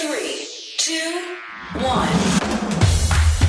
[0.00, 1.36] In three, two,
[1.80, 2.08] one.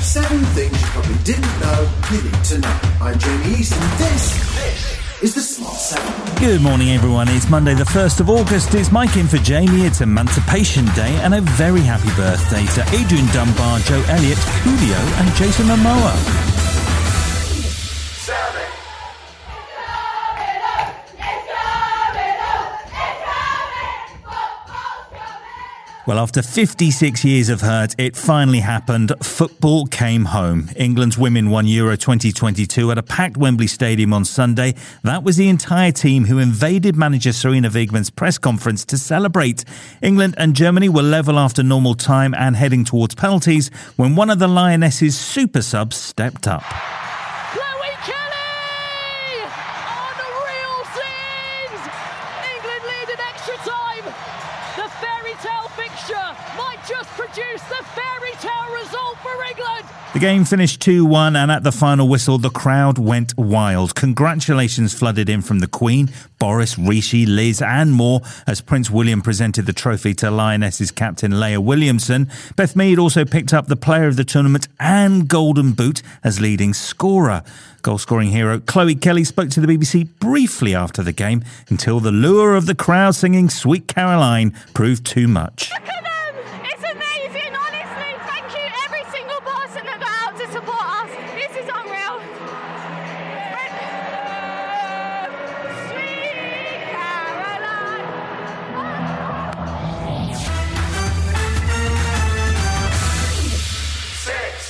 [0.00, 2.80] Seven things you probably didn't know you need to know.
[3.00, 6.36] I'm Jamie East, and this, this is the Smart Seven.
[6.36, 7.28] Good morning, everyone.
[7.28, 8.74] It's Monday, the 1st of August.
[8.74, 9.82] It's Mike in for Jamie.
[9.82, 15.34] It's Emancipation Day, and a very happy birthday to Adrian Dunbar, Joe Elliott, Coolio, and
[15.36, 16.59] Jason Momoa.
[26.10, 29.12] Well, after 56 years of hurt, it finally happened.
[29.22, 30.68] Football came home.
[30.74, 34.74] England's women won Euro 2022 at a packed Wembley Stadium on Sunday.
[35.04, 39.64] That was the entire team who invaded manager Sarina Wiegman's press conference to celebrate.
[40.02, 44.40] England and Germany were level after normal time and heading towards penalties when one of
[44.40, 46.64] the Lionesses' super subs stepped up.
[58.90, 59.86] Result for England.
[60.12, 63.94] The game finished 2 1, and at the final whistle, the crowd went wild.
[63.94, 66.10] Congratulations flooded in from the Queen,
[66.40, 71.60] Boris, Rishi, Liz, and more as Prince William presented the trophy to Lionesses captain Leah
[71.60, 72.28] Williamson.
[72.56, 76.74] Beth Mead also picked up the player of the tournament and Golden Boot as leading
[76.74, 77.44] scorer.
[77.82, 82.12] Goal scoring hero Chloe Kelly spoke to the BBC briefly after the game until the
[82.12, 85.70] lure of the crowd singing Sweet Caroline proved too much.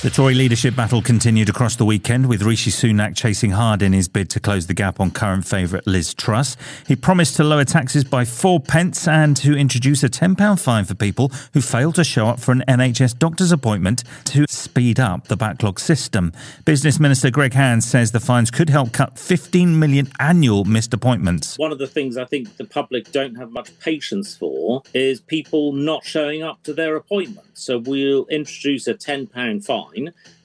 [0.01, 4.07] The Tory leadership battle continued across the weekend with Rishi Sunak chasing hard in his
[4.07, 6.57] bid to close the gap on current favourite Liz Truss.
[6.87, 10.95] He promised to lower taxes by four pence and to introduce a £10 fine for
[10.95, 15.37] people who fail to show up for an NHS doctor's appointment to speed up the
[15.37, 16.33] backlog system.
[16.65, 21.59] Business Minister Greg Hands says the fines could help cut 15 million annual missed appointments.
[21.59, 25.73] One of the things I think the public don't have much patience for is people
[25.73, 27.49] not showing up to their appointments.
[27.53, 29.90] So we'll introduce a £10 fine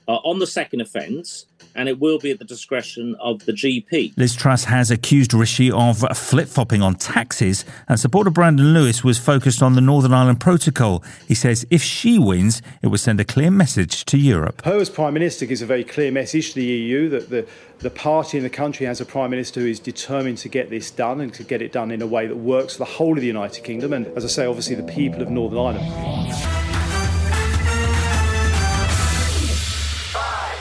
[0.08, 4.16] uh, on the second offence, and it will be at the discretion of the GP.
[4.16, 9.18] Liz Truss has accused Rishi of flip flopping on taxes, and supporter Brandon Lewis was
[9.18, 11.02] focused on the Northern Ireland Protocol.
[11.26, 14.64] He says if she wins, it will send a clear message to Europe.
[14.64, 17.46] Her as Prime Minister gives a very clear message to the EU that the,
[17.80, 20.90] the party in the country has a Prime Minister who is determined to get this
[20.90, 23.20] done and to get it done in a way that works for the whole of
[23.20, 26.65] the United Kingdom and, as I say, obviously the people of Northern Ireland.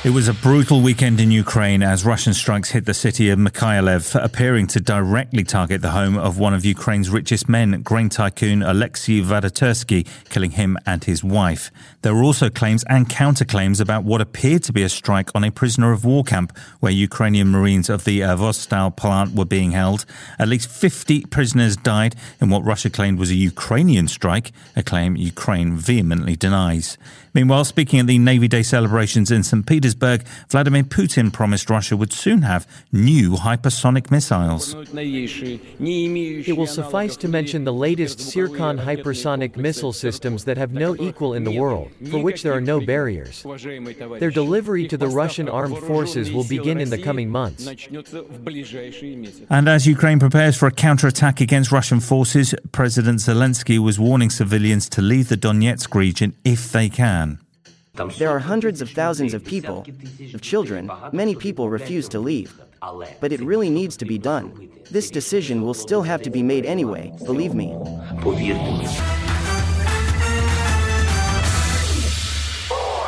[0.05, 4.23] It was a brutal weekend in Ukraine as Russian strikes hit the city of Mykolaiv,
[4.23, 9.21] appearing to directly target the home of one of Ukraine's richest men, grain tycoon Alexei
[9.21, 11.71] Vadatersky, killing him and his wife.
[12.03, 15.49] There were also claims and counterclaims about what appeared to be a strike on a
[15.49, 20.05] prisoner of war camp where Ukrainian Marines of the uh, Azovstal plant were being held.
[20.37, 25.15] At least 50 prisoners died in what Russia claimed was a Ukrainian strike, a claim
[25.15, 26.99] Ukraine vehemently denies.
[27.33, 29.65] Meanwhile, speaking at the Navy Day celebrations in St.
[29.65, 29.94] Petersburg,
[30.49, 34.75] Vladimir Putin promised Russia would soon have new hypersonic missiles.
[34.93, 41.33] It will suffice to mention the latest Zircon hypersonic missile systems that have no equal
[41.33, 43.43] in the world, for which there are no barriers.
[44.19, 47.67] Their delivery to the Russian armed forces will begin in the coming months.
[49.49, 54.89] And as Ukraine prepares for a counterattack against Russian forces, President Zelensky was warning civilians
[54.89, 57.39] to leave the Donetsk region if they can.
[58.17, 59.85] There are hundreds of thousands of people,
[60.33, 62.59] of children, many people refuse to leave.
[63.19, 64.69] But it really needs to be done.
[64.91, 67.75] This decision will still have to be made anyway, believe me.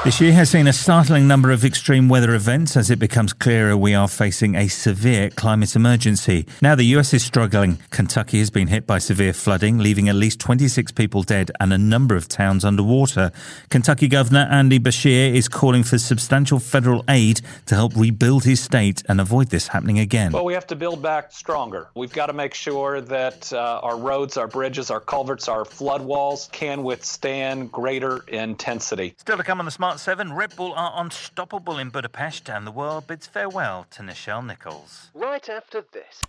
[0.07, 3.75] This year has seen a startling number of extreme weather events as it becomes clearer
[3.75, 6.47] we are facing a severe climate emergency.
[6.61, 7.79] Now the US is struggling.
[7.89, 11.77] Kentucky has been hit by severe flooding, leaving at least 26 people dead and a
[11.77, 13.33] number of towns underwater.
[13.69, 19.03] Kentucky Governor Andy Beshear is calling for substantial federal aid to help rebuild his state
[19.09, 20.31] and avoid this happening again.
[20.31, 21.89] Well, we have to build back stronger.
[21.95, 26.01] We've got to make sure that uh, our roads, our bridges, our culverts, our flood
[26.01, 29.13] walls can withstand greater intensity.
[29.17, 32.71] Still to come on the Smart 7, Red Bull are unstoppable in Budapest and the
[32.71, 35.09] world bids farewell to Nichelle Nichols.
[35.13, 36.21] Right after this.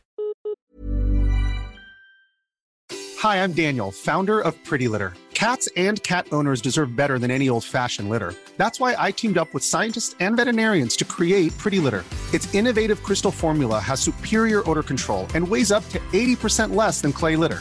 [3.21, 5.13] Hi, I'm Daniel, founder of Pretty Litter.
[5.35, 8.35] Cats and cat owners deserve better than any old fashioned litter.
[8.57, 12.05] That's why I teamed up with scientists and veterinarians to create Pretty Litter.
[12.33, 17.13] Its innovative crystal formula has superior odor control and weighs up to 80% less than
[17.13, 17.61] clay litter.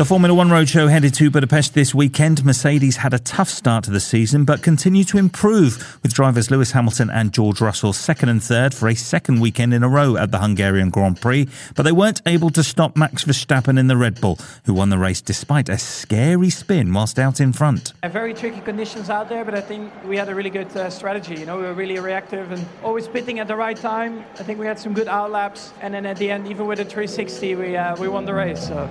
[0.00, 2.42] The Formula One Roadshow headed to Budapest this weekend.
[2.42, 6.70] Mercedes had a tough start to the season, but continued to improve with drivers Lewis
[6.72, 10.30] Hamilton and George Russell second and third for a second weekend in a row at
[10.30, 11.48] the Hungarian Grand Prix.
[11.74, 14.96] But they weren't able to stop Max Verstappen in the Red Bull, who won the
[14.96, 17.92] race despite a scary spin whilst out in front.
[18.02, 21.34] Very tricky conditions out there, but I think we had a really good uh, strategy.
[21.34, 24.24] You know, we were really reactive and always pitting at the right time.
[24.38, 26.86] I think we had some good outlaps, and then at the end, even with a
[26.86, 28.66] 360, we uh, we won the race.
[28.66, 28.88] So.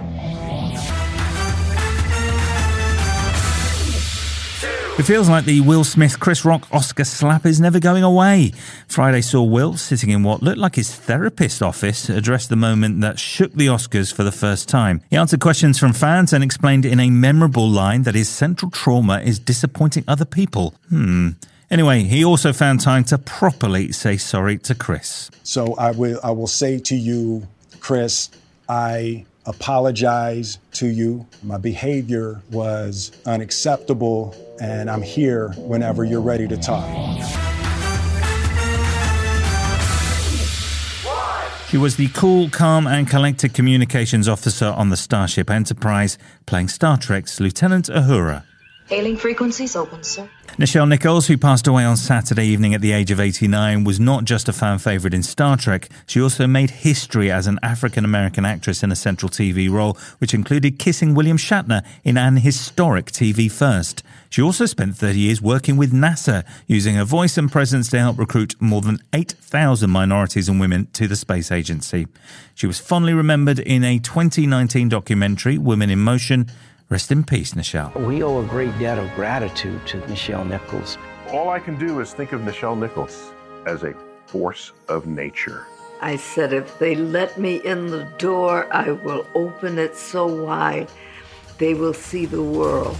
[4.99, 8.51] It feels like the Will Smith Chris Rock Oscar slap is never going away.
[8.89, 13.17] Friday saw Will sitting in what looked like his therapist's office address the moment that
[13.17, 15.01] shook the Oscars for the first time.
[15.09, 19.21] He answered questions from fans and explained in a memorable line that his central trauma
[19.21, 20.73] is disappointing other people.
[20.89, 21.29] Hmm.
[21.71, 25.31] Anyway, he also found time to properly say sorry to Chris.
[25.43, 27.47] So I will I will say to you,
[27.79, 28.29] Chris,
[28.67, 31.25] I apologize to you.
[31.43, 36.85] My behavior was unacceptable, and I'm here whenever you're ready to talk.
[41.67, 46.97] She was the cool, calm, and collected communications officer on the Starship Enterprise, playing Star
[46.97, 48.43] Trek's Lieutenant Uhura.
[48.89, 50.27] Hailing frequencies open, sir.
[50.57, 54.25] Nichelle Nichols, who passed away on Saturday evening at the age of 89, was not
[54.25, 58.45] just a fan favourite in Star Trek, she also made history as an African American
[58.45, 63.49] actress in a central TV role, which included kissing William Shatner in an historic TV
[63.49, 64.01] first.
[64.31, 68.17] She also spent 30 years working with NASA, using her voice and presence to help
[68.17, 72.07] recruit more than 8,000 minorities and women to the space agency.
[72.55, 76.49] She was fondly remembered in a 2019 documentary, Women in Motion.
[76.89, 77.93] Rest in peace, Nichelle.
[78.03, 80.97] We owe a great debt of gratitude to Nichelle Nichols.
[81.31, 83.31] All I can do is think of Nichelle Nichols
[83.67, 83.93] as a
[84.25, 85.67] force of nature.
[86.01, 90.89] I said, if they let me in the door, I will open it so wide
[91.59, 92.97] they will see the world.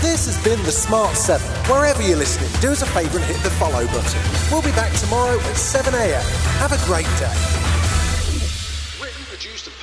[0.00, 1.44] This has been the Smart 7.
[1.68, 4.20] Wherever you're listening, do us a favour and hit the follow button.
[4.48, 6.22] We'll be back tomorrow at 7 a.m.
[6.60, 7.59] Have a great day.